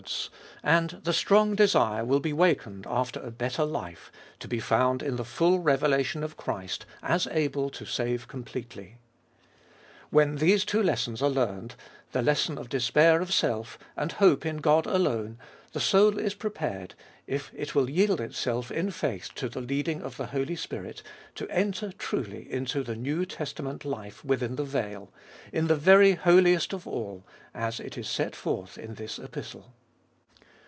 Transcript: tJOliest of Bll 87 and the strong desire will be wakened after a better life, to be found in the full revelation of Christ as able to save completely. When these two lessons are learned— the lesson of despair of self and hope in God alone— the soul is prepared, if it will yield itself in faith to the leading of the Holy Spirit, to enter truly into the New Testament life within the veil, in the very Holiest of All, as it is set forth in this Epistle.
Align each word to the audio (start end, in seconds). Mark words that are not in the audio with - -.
tJOliest 0.01 0.07
of 0.07 0.09
Bll 0.09 0.17
87 0.17 0.33
and 0.63 0.89
the 1.05 1.13
strong 1.13 1.53
desire 1.55 2.03
will 2.05 2.19
be 2.19 2.33
wakened 2.33 2.87
after 2.89 3.19
a 3.19 3.29
better 3.29 3.63
life, 3.63 4.11
to 4.39 4.47
be 4.47 4.59
found 4.59 5.03
in 5.03 5.15
the 5.15 5.23
full 5.23 5.59
revelation 5.59 6.23
of 6.23 6.35
Christ 6.35 6.87
as 7.03 7.27
able 7.27 7.69
to 7.69 7.85
save 7.85 8.27
completely. 8.27 8.97
When 10.09 10.37
these 10.37 10.65
two 10.65 10.81
lessons 10.81 11.21
are 11.21 11.29
learned— 11.29 11.75
the 12.13 12.23
lesson 12.23 12.57
of 12.57 12.67
despair 12.67 13.21
of 13.21 13.31
self 13.31 13.77
and 13.95 14.13
hope 14.13 14.43
in 14.43 14.57
God 14.57 14.87
alone— 14.87 15.37
the 15.73 15.79
soul 15.79 16.17
is 16.17 16.33
prepared, 16.33 16.95
if 17.27 17.51
it 17.55 17.75
will 17.75 17.87
yield 17.87 18.19
itself 18.19 18.71
in 18.71 18.89
faith 18.89 19.29
to 19.35 19.47
the 19.49 19.61
leading 19.61 20.01
of 20.01 20.17
the 20.17 20.27
Holy 20.27 20.55
Spirit, 20.55 21.03
to 21.35 21.47
enter 21.51 21.91
truly 21.91 22.51
into 22.51 22.83
the 22.83 22.95
New 22.95 23.23
Testament 23.25 23.85
life 23.85 24.25
within 24.25 24.55
the 24.55 24.63
veil, 24.65 25.11
in 25.53 25.67
the 25.67 25.75
very 25.75 26.13
Holiest 26.13 26.73
of 26.73 26.87
All, 26.87 27.23
as 27.53 27.79
it 27.79 27.95
is 27.99 28.09
set 28.09 28.35
forth 28.35 28.79
in 28.79 28.95
this 28.95 29.17
Epistle. 29.19 29.73